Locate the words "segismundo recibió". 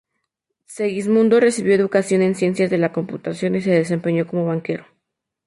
0.65-1.75